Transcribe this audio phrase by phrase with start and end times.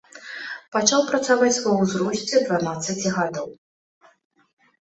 [0.75, 3.47] Пачаў працаваць ва ўзросце дванаццаці гадоў.